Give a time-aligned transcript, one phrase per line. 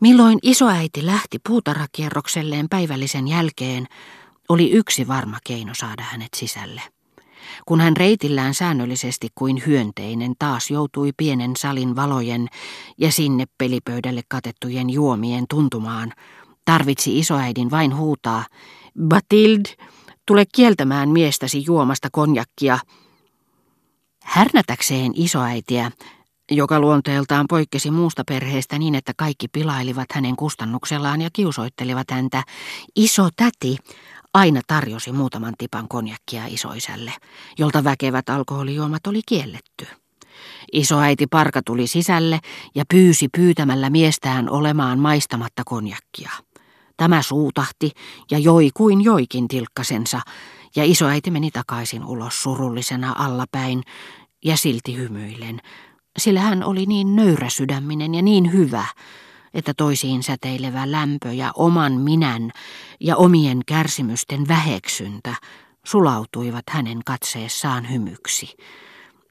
[0.00, 3.86] Milloin isoäiti lähti puutarhakierrokselleen päivällisen jälkeen,
[4.48, 6.82] oli yksi varma keino saada hänet sisälle.
[7.66, 12.48] Kun hän reitillään säännöllisesti kuin hyönteinen taas joutui pienen salin valojen
[12.98, 16.12] ja sinne pelipöydälle katettujen juomien tuntumaan,
[16.64, 18.44] tarvitsi isoäidin vain huutaa,
[19.08, 19.64] Batild,
[20.26, 22.78] tule kieltämään miestäsi juomasta konjakkia.
[24.22, 25.90] Härnätäkseen isoäitiä,
[26.50, 32.42] joka luonteeltaan poikkesi muusta perheestä niin, että kaikki pilailivat hänen kustannuksellaan ja kiusoittelivat häntä,
[32.96, 33.76] iso täti
[34.34, 37.12] aina tarjosi muutaman tipan konjakkia isoisälle,
[37.58, 39.86] jolta väkevät alkoholijuomat oli kielletty.
[40.72, 42.40] Isoäiti Parka tuli sisälle
[42.74, 46.30] ja pyysi pyytämällä miestään olemaan maistamatta konjakkia.
[46.96, 47.90] Tämä suutahti
[48.30, 50.20] ja joi kuin joikin tilkkasensa,
[50.76, 53.82] ja isoäiti meni takaisin ulos surullisena allapäin
[54.44, 55.60] ja silti hymyillen,
[56.18, 58.84] sillä hän oli niin nöyräsydäminen ja niin hyvä,
[59.54, 62.50] että toisiin säteilevä lämpö ja oman minän
[63.00, 65.34] ja omien kärsimysten väheksyntä
[65.84, 68.56] sulautuivat hänen katseessaan hymyksi.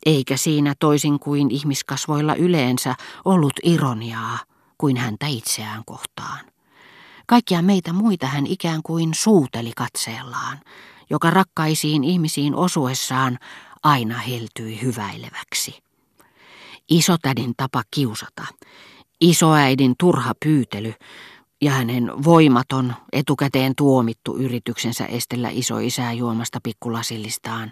[0.06, 4.40] Eikä siinä toisin kuin ihmiskasvoilla yleensä ollut ironiaa
[4.78, 6.40] kuin häntä itseään kohtaan.
[7.28, 10.60] Kaikkia meitä muita hän ikään kuin suuteli katseellaan,
[11.10, 13.38] joka rakkaisiin ihmisiin osuessaan
[13.84, 15.87] aina heltyi hyväileväksi.
[16.90, 18.46] Isotädin tapa kiusata,
[19.22, 20.94] isoäidin turha pyytely
[21.62, 27.72] ja hänen voimaton, etukäteen tuomittu yrityksensä estellä isoisää juomasta pikkulasillistaan.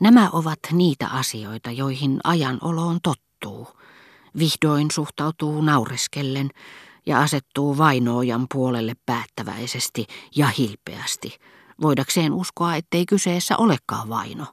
[0.00, 3.68] Nämä ovat niitä asioita, joihin ajan oloon tottuu.
[4.38, 6.50] Vihdoin suhtautuu naureskellen
[7.06, 11.36] ja asettuu vainoojan puolelle päättäväisesti ja hilpeästi,
[11.82, 14.46] voidakseen uskoa, ettei kyseessä olekaan vaino.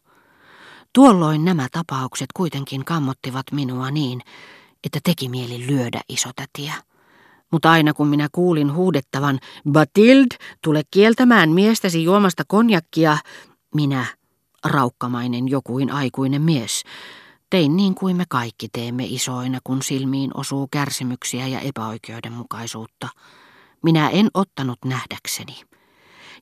[0.96, 4.22] Tuolloin nämä tapaukset kuitenkin kammottivat minua niin,
[4.84, 6.74] että teki mieli lyödä isotätiä.
[7.52, 9.40] Mutta aina kun minä kuulin huudettavan,
[9.72, 10.28] Batild,
[10.62, 13.18] tule kieltämään miestäsi juomasta konjakkia,
[13.76, 14.06] minä,
[14.66, 16.84] raukkamainen jokuin aikuinen mies,
[17.50, 23.08] tein niin kuin me kaikki teemme isoina, kun silmiin osuu kärsimyksiä ja epäoikeudenmukaisuutta.
[23.84, 25.56] Minä en ottanut nähdäkseni.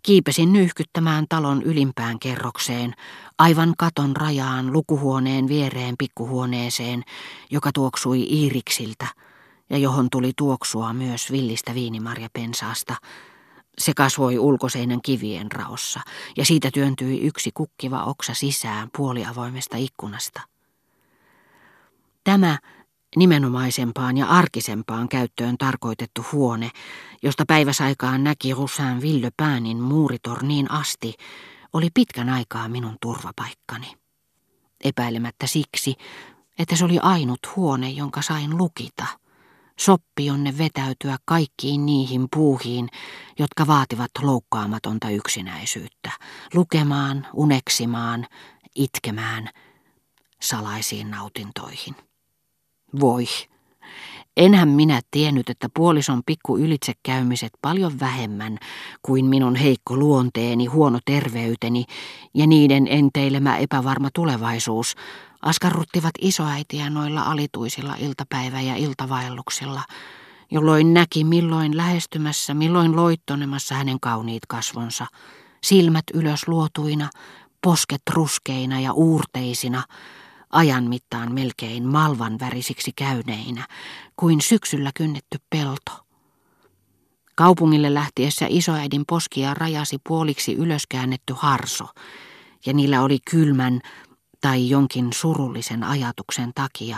[0.03, 2.94] Kiipesin nyhkyttämään talon ylimpään kerrokseen,
[3.40, 7.03] aivan katon rajaan lukuhuoneen viereen pikkuhuoneeseen,
[7.52, 9.08] joka tuoksui iiriksiltä
[9.69, 12.96] ja johon tuli tuoksua myös villistä viinimarjapensaasta.
[13.78, 16.00] Se kasvoi ulkoseinän kivien raossa
[16.38, 20.41] ja siitä työntyi yksi kukkiva oksa sisään puoliavoimesta ikkunasta.
[22.24, 22.58] Tämä
[23.16, 26.72] nimenomaisempaan ja arkisempaan käyttöön tarkoitettu huone,
[27.24, 31.13] josta päiväsaikaan näki Russan Villöpäänin muuritorniin asti,
[31.73, 33.94] oli pitkän aikaa minun turvapaikkani.
[34.84, 35.96] Epäilemättä siksi,
[36.59, 39.06] että se oli ainut huone, jonka sain lukita.
[39.79, 42.90] Soppi jonne vetäytyä kaikkiin niihin puuhiin,
[43.40, 46.12] jotka vaativat loukkaamatonta yksinäisyyttä.
[46.53, 48.28] Lukemaan, uneksimaan,
[48.75, 49.50] itkemään,
[50.41, 51.96] salaisiin nautintoihin.
[53.00, 53.26] Voi.
[54.38, 58.58] Enhän minä tiennyt, että puolison pikku ylitsekäymiset paljon vähemmän
[59.02, 61.86] kuin minun heikko luonteeni, huono terveyteni
[62.34, 64.96] ja niiden enteilemä epävarma tulevaisuus
[65.42, 69.82] askarruttivat isoäitiä noilla alituisilla iltapäivä- ja iltavaelluksilla,
[70.52, 75.08] jolloin näki milloin lähestymässä, milloin loittonemassa hänen kauniit kasvonsa,
[75.64, 77.09] silmät ylös luotuina,
[77.64, 79.84] posket ruskeina ja uurteisina,
[80.53, 83.68] ajan mittaan melkein malvan värisiksi käyneinä,
[84.16, 85.91] kuin syksyllä kynnetty pelto.
[87.36, 91.88] Kaupungille lähtiessä isoäidin poskia rajasi puoliksi ylöskäännetty harso,
[92.66, 93.81] ja niillä oli kylmän
[94.41, 96.97] tai jonkin surullisen ajatuksen takia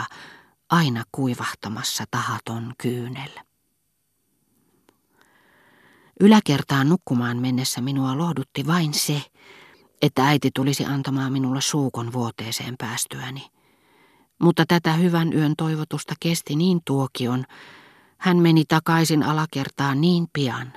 [0.70, 3.30] aina kuivahtamassa tahaton kyynel.
[6.20, 9.22] Yläkertaan nukkumaan mennessä minua lohdutti vain se,
[10.02, 13.46] että äiti tulisi antamaan minulle suukon vuoteeseen päästyäni.
[14.38, 17.44] Mutta tätä hyvän yön toivotusta kesti niin tuokion,
[18.18, 20.72] hän meni takaisin alakertaan niin pian,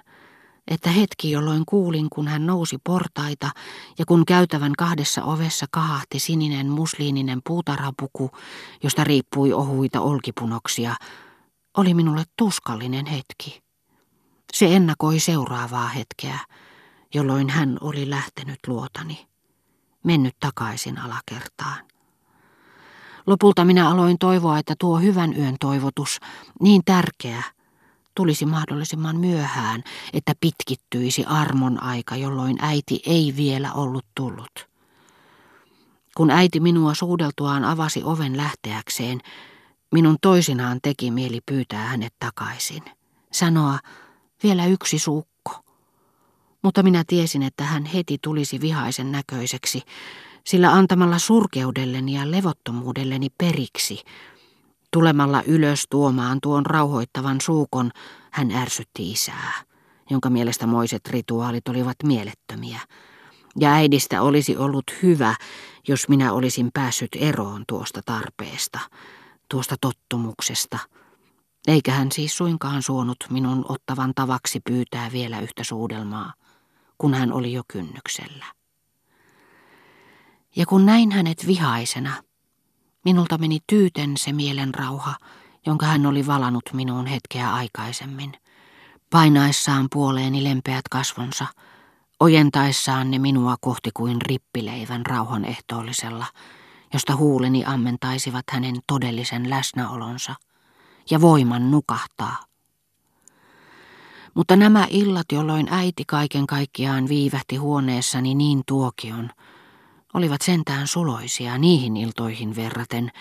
[0.68, 3.50] että hetki jolloin kuulin, kun hän nousi portaita
[4.00, 8.32] ja kun käytävän kahdessa ovessa kahahti sininen musliininen puutarhapuku,
[8.84, 10.96] josta riippui ohuita olkipunoksia,
[11.78, 13.62] oli minulle tuskallinen hetki.
[14.54, 16.40] Se ennakoi seuraavaa hetkeä,
[17.14, 19.28] jolloin hän oli lähtenyt luotani,
[20.04, 21.86] mennyt takaisin alakertaan.
[23.28, 26.20] Lopulta minä aloin toivoa, että tuo hyvän yön toivotus,
[26.62, 27.44] niin tärkeä,
[28.16, 29.84] tulisi mahdollisimman myöhään,
[30.14, 34.70] että pitkittyisi armon aika, jolloin äiti ei vielä ollut tullut.
[36.18, 39.22] Kun äiti minua suudeltuaan avasi oven lähteäkseen,
[39.92, 42.84] minun toisinaan teki mieli pyytää hänet takaisin.
[43.32, 43.80] sanoa
[44.44, 45.29] vielä yksi suukko.
[46.64, 49.82] Mutta minä tiesin, että hän heti tulisi vihaisen näköiseksi,
[50.46, 54.02] sillä antamalla surkeudelleni ja levottomuudelleni periksi,
[54.92, 57.92] tulemalla ylös tuomaan tuon rauhoittavan suukon,
[58.32, 59.54] hän ärsytti isää,
[60.10, 62.80] jonka mielestä moiset rituaalit olivat mielettömiä.
[63.60, 65.36] Ja äidistä olisi ollut hyvä,
[65.88, 68.80] jos minä olisin päässyt eroon tuosta tarpeesta,
[69.50, 70.80] tuosta tottumuksesta.
[71.70, 76.34] Eikä hän siis suinkaan suonut minun ottavan tavaksi pyytää vielä yhtä suudelmaa,
[76.98, 78.46] kun hän oli jo kynnyksellä.
[80.56, 82.24] Ja kun näin hänet vihaisena,
[83.06, 85.16] minulta meni tyyten se mielenrauha,
[85.66, 88.32] jonka hän oli valannut minuun hetkeä aikaisemmin,
[89.10, 91.46] painaessaan puoleeni lempeät kasvonsa,
[92.20, 96.26] ojentaessaan ne minua kohti kuin rippileivän rauhan ehtoollisella,
[96.94, 100.36] josta huuleni ammentaisivat hänen todellisen läsnäolonsa
[101.12, 102.38] ja voiman nukahtaa.
[104.34, 109.30] Mutta nämä illat, jolloin äiti kaiken kaikkiaan viivähti huoneessani niin tuokion,
[110.14, 113.12] olivat sentään suloisia niihin iltoihin verraten,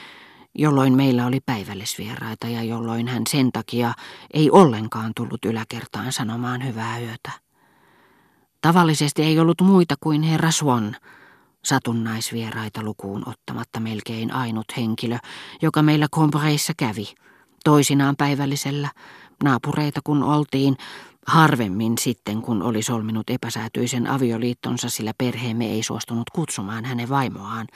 [0.54, 3.92] jolloin meillä oli päivällisvieraita ja jolloin hän sen takia
[4.34, 7.30] ei ollenkaan tullut yläkertaan sanomaan hyvää yötä.
[8.60, 10.96] Tavallisesti ei ollut muita kuin herra Swan,
[11.64, 15.18] satunnaisvieraita lukuun ottamatta melkein ainut henkilö,
[15.62, 17.14] joka meillä kompreissa kävi,
[17.68, 18.88] toisinaan päivällisellä,
[19.44, 20.76] naapureita kun oltiin,
[21.26, 27.66] Harvemmin sitten, kun oli solminut epäsäätyisen avioliittonsa, sillä perheemme ei suostunut kutsumaan hänen vaimoaan.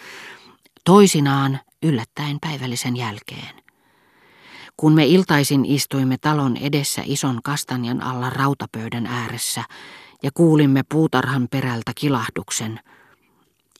[0.85, 3.63] Toisinaan yllättäen päivällisen jälkeen.
[4.77, 9.65] Kun me iltaisin istuimme talon edessä ison kastanjan alla rautapöydän ääressä
[10.23, 12.81] ja kuulimme puutarhan perältä kilahduksen–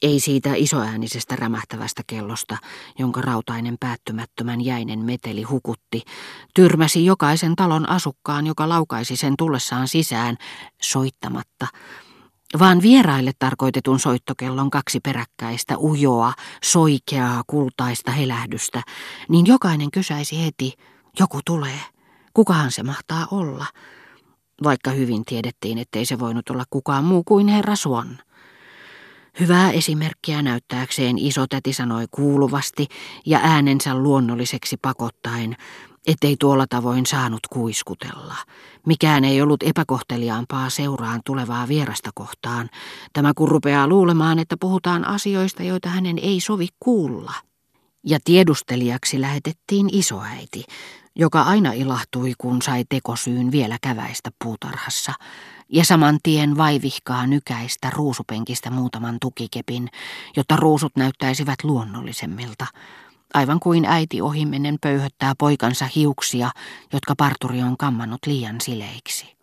[0.03, 2.57] ei siitä isoäänisestä rämähtävästä kellosta,
[2.99, 6.01] jonka rautainen päättymättömän jäinen meteli hukutti,
[6.53, 10.37] tyrmäsi jokaisen talon asukkaan, joka laukaisi sen tullessaan sisään,
[10.81, 11.67] soittamatta,
[12.59, 16.33] vaan vieraille tarkoitetun soittokellon kaksi peräkkäistä, ujoa,
[16.63, 18.81] soikeaa, kultaista helähdystä,
[19.29, 20.73] niin jokainen kysäisi heti,
[21.19, 21.79] joku tulee,
[22.33, 23.65] kukahan se mahtaa olla,
[24.63, 28.19] vaikka hyvin tiedettiin, ettei se voinut olla kukaan muu kuin herra Swan.
[29.39, 32.87] Hyvää esimerkkiä näyttääkseen isotäti sanoi kuuluvasti
[33.25, 35.55] ja äänensä luonnolliseksi pakottaen,
[36.07, 38.35] ettei tuolla tavoin saanut kuiskutella.
[38.85, 42.69] Mikään ei ollut epäkohteliaampaa seuraan tulevaa vierasta kohtaan.
[43.13, 47.33] Tämä kun rupeaa luulemaan, että puhutaan asioista, joita hänen ei sovi kuulla.
[48.05, 50.63] Ja tiedustelijaksi lähetettiin isoäiti,
[51.15, 55.13] joka aina ilahtui, kun sai tekosyyn vielä käväistä puutarhassa,
[55.69, 59.89] ja saman tien vaivihkaa nykäistä ruusupenkistä muutaman tukikepin,
[60.37, 62.65] jotta ruusut näyttäisivät luonnollisemmilta,
[63.33, 66.51] aivan kuin äiti ohimennen pöyhöttää poikansa hiuksia,
[66.93, 69.42] jotka parturi on kammannut liian sileiksi.